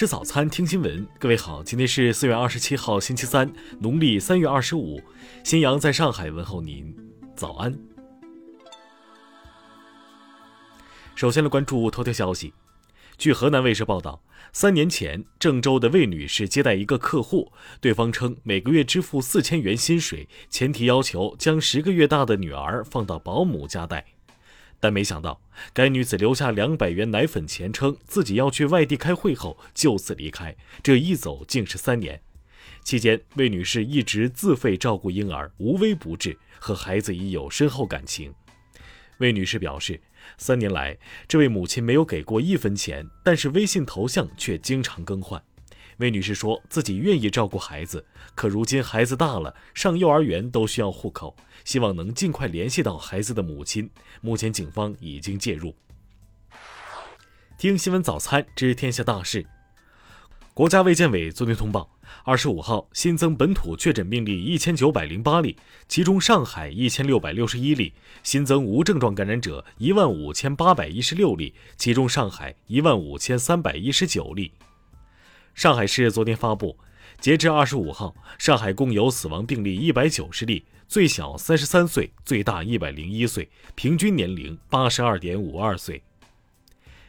[0.00, 1.06] 吃早餐，听新闻。
[1.18, 4.98] 各位好，今天是四月二十七号，星期三，农历三月二十五。
[5.44, 6.96] 新阳在上海问候您，
[7.36, 7.78] 早安。
[11.14, 12.54] 首先来关注头条消息。
[13.18, 14.22] 据河南卫视报道，
[14.54, 24.06] 三年前，郑州的魏女士接待一个客户，对方称每个月支付四千元薪水，前提要求将十个月大的女儿放到保姆家带。
[24.80, 25.40] 但没想到，
[25.74, 30.56] 该女子留下两百元奶粉钱，称自己要去外地开会后就此离开。
[30.82, 32.20] 这一走竟是三年，
[32.82, 38.32] 期间魏女士一直自费照顾婴儿，无微不至，和孩子已有深厚感情。
[39.18, 40.00] 魏女士表示，
[40.38, 40.96] 三年来
[41.28, 45.42] 这位母亲没有给过一分钱，但是微信头像却经常更换。
[46.00, 48.02] 魏女士说自己愿意照顾孩子，
[48.34, 53.88] 可如今孩子大了，上幼儿园都需要户口，希望能尽快联系到孩子的母亲。
[54.22, 55.74] 目前警方已经介入。
[57.58, 59.44] 听新闻早餐知天下大事。
[60.54, 61.90] 国家卫健委昨天通报，
[62.24, 65.54] 二十五号新增本土确诊病例一千九百零八例，
[65.86, 74.52] 其中上海一千六百六十一例，新增无症状感染者一万五千八百一十六例，其中上海一万五千三百一十九例。
[75.60, 76.74] 上海市昨天发布，
[77.20, 86.02] 截至二十五号，上海共有死亡病例一百九十例，最小三十三岁，最大一百零一岁，平均年龄八十二点五二岁。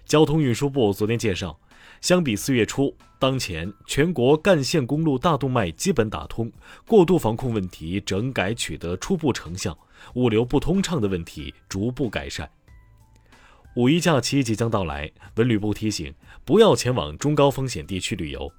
[0.04, 1.58] 交通运输部昨天介绍，
[2.02, 6.52] 相比四月初，当前全国干线公路大动脉基本打通，
[6.86, 9.80] 过度防控问题整改取得初步成效，
[10.16, 12.52] 物流不通畅的问题逐步改善。
[13.76, 18.52] 五一假期即将到来，文旅部提醒不要前往中高风险地区旅游。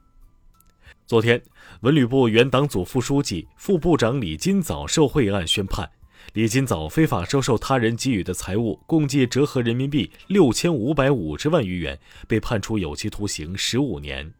[1.07, 1.43] 昨天，
[1.83, 5.91] 文旅部原党组副书记、副部长李金早受贿案宣判，
[6.33, 14.33] 李金早非法收受他人给予的财物共计折合人民币六千五百五十万余元，被判处有期徒刑十五年。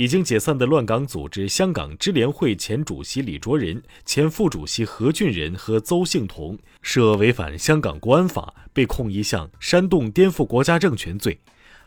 [0.00, 11.38] 已经解散的乱港组织香港支联会前主席李卓人、前副主席何俊仁和邹幸同涉违反香港国安法，被控一项煽动颠覆国家政权罪。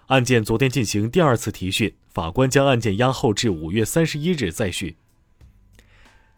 [0.10, 4.96] 案件昨天进行第二次提讯，法官将案件押后至五月三十一日再讯。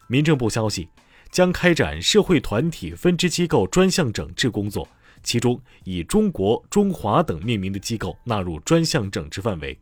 [0.08, 0.88] 民政部消息，
[1.30, 4.88] 将开展社会团体分支机构专项整治工作，
[5.22, 9.78] 其中以中国、中华等命名的机构纳入专项整治范围。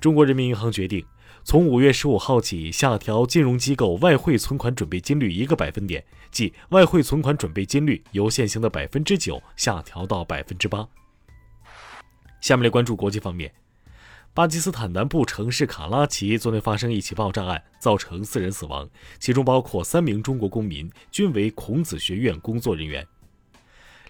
[0.00, 1.04] 中国人民银行决定，
[1.42, 10.86] 从五月十五号起下调金融机构外汇存款准备金率一个百分点，即外汇存款准备金率由现行的百分之九下调到百分之八。
[12.40, 13.52] 下面来关注国际方面，
[14.32, 18.88] 巴基斯坦南部城市卡拉奇昨天发生一起爆炸案，造成四人死亡，
[19.18, 23.04] 其中包括三名中国公民，均为孔子学院工作人员。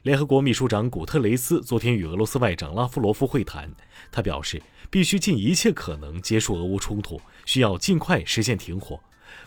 [0.03, 3.69] 联合国秘书长古特雷斯昨天与俄罗斯外长拉夫罗夫会谈，
[4.13, 9.01] 他表示必须尽一切可能结束俄乌冲突，需要尽快实现停火。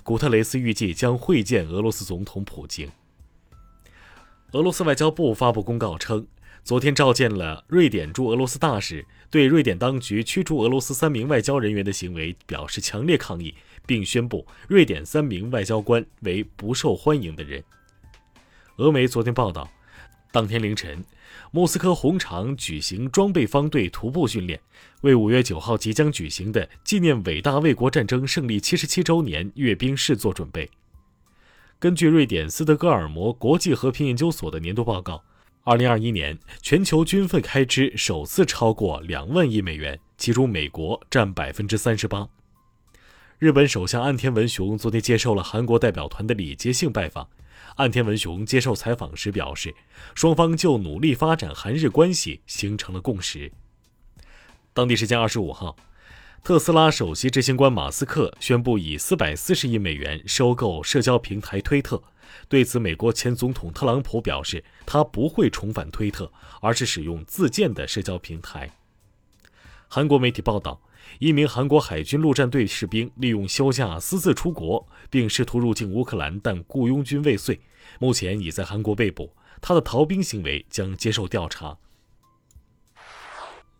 [0.03, 2.89] 古特雷斯预计将会见俄罗斯总统普京。
[4.51, 6.27] 俄罗斯外交部发布公告称，
[6.65, 17.63] 昨天召见了瑞典驻俄罗斯大使，对瑞典当局驱逐俄罗斯三名外交人员的行为表示强烈抗议，并宣布瑞典三名外交官为不受欢迎的人。
[18.75, 19.71] 俄媒昨天报道。
[20.31, 21.03] 当天凌晨，
[21.51, 24.59] 莫斯科红场举行装备方队徒步训练，
[25.01, 30.69] 为五月九号即将举行的纪念伟大卫国战争胜利七十七周年阅兵式做准备。
[31.79, 35.21] 根据瑞典斯德哥尔摩国际和平研究所的年度报告，
[35.63, 42.29] 二零二一年全球军费开支首次超过两万亿美元，其中美国占百分之三十八。
[43.37, 47.27] 日本首相岸田文雄昨天接受了韩国代表团的礼节性拜访。
[47.77, 49.73] 岸田文雄接受采访时表示，
[50.13, 53.51] 双方就努力发展韩日关系形成了共识。
[54.73, 55.75] 当地时间二十五号，
[56.43, 62.01] 特斯拉首席执行官马斯克宣布以四百四十亿美元收购社交平台推特。
[62.47, 66.31] 对此，美国前总统特朗普表示，他不会重返推特，
[66.61, 68.71] 而是使用自建的社交平台。
[69.87, 70.81] 韩国媒体报道。
[71.19, 77.59] 一名韩国海军陆战队士兵利用休假私自出国，并试图入境乌克兰，但雇佣军未遂，
[77.99, 79.33] 目前已在韩国被捕。
[79.59, 81.77] 他的逃兵行为将接受调查。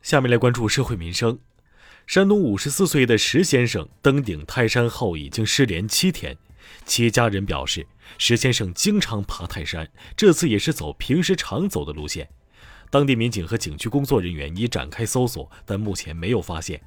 [0.02, 1.40] 下面来关注社会民生。
[2.08, 6.38] 山东五十四岁的石先生登顶泰山后已经失联七天，
[6.86, 7.88] 其家人表示，
[8.18, 12.28] 石先生经常爬泰山，这次也是走平时常走的路线。
[12.90, 16.82] 当地民警和景区工作人员已展开搜索，但目前没有发现。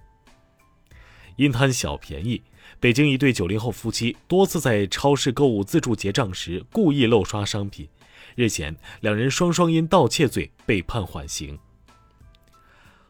[1.36, 2.42] 因贪小便宜，
[2.78, 7.88] 北京一对九零后夫妻多次在超市购物自助结账时故意漏刷商品。
[8.36, 11.58] 日前，两人双双因盗窃罪被判缓刑。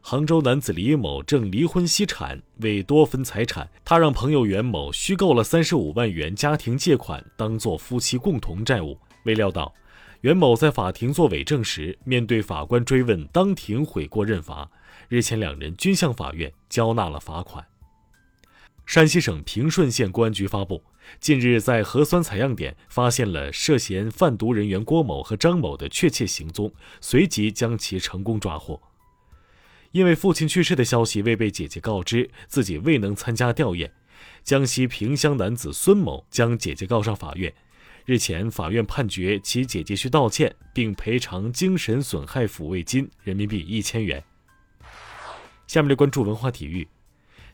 [0.06, 8.98] 杭州男子李某正离婚析产，为多分财产，他让朋友袁某虚构了三十五万元家庭借款，当做夫妻共同债务。
[9.22, 9.72] 未料到，
[10.20, 14.70] 袁某在法庭作伪证时，面对法官追问，当庭悔过认罚。
[15.08, 17.64] 日前，两人均向法院交纳了罚款。
[18.86, 20.82] 山西省平顺县公安局发布，
[21.18, 28.80] 近日在核酸采样点发现了涉嫌贩毒人员郭某和张某的确切行踪，随即将其成功抓获。
[29.92, 33.90] 因为父亲去世的消息未被姐姐告知，自己未能参加吊唁。
[34.42, 37.52] 江西萍乡男子孙某将姐姐告上法院，
[38.04, 44.22] 日前法院判决其姐姐需道歉并赔偿精神损害抚慰金人民币一千元。
[45.66, 46.86] 下面来关注文化体育。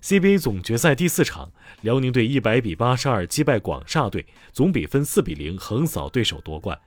[0.02, 1.52] CBA 总决赛第四场，
[1.82, 6.79] 辽宁队一百比八十二击败广厦队，总比分四比零横扫对手夺冠。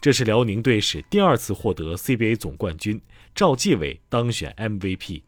[0.00, 2.98] 这是辽宁队史第二次获得 CBA 总冠军，
[3.34, 5.22] 赵继伟当选 MVP。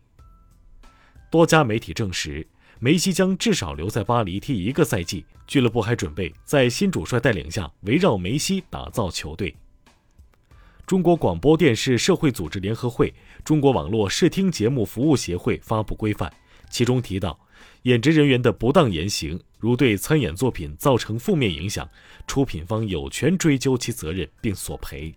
[1.31, 2.47] 多家媒体证实，
[2.79, 9.55] 梅西将至少留在巴黎踢一个赛季，俱乐部还准备在新主帅带领下围绕梅西打造球队。
[10.87, 13.13] 中国广播电视社会组织联合会、
[13.45, 16.33] 中国网络视听节目服务协会发布规范。
[16.75, 17.39] 其中提到，
[17.83, 21.89] 演职人员的不当言行，如对参演作品造成负面影响，
[22.27, 25.15] 出品方有权追究其责任并索赔。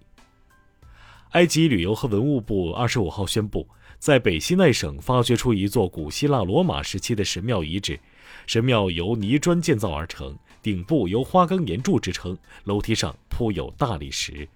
[1.32, 3.68] 埃及旅游和文物部二十五号宣布，
[3.98, 8.00] 在北西奈省发掘出一座古希腊罗马时期的神庙遗址，
[8.46, 14.48] 神庙由泥砖建造而成，顶部由花岗岩柱支撑，楼梯上铺有大理石。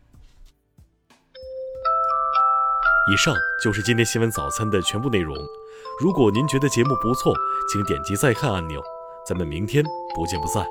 [3.12, 5.36] 以上就是今天新闻早餐的全部内容。
[6.01, 7.31] 如果您觉得节目不错，
[7.71, 8.81] 请点击再看按钮。
[9.24, 10.65] 咱们明天不见不散。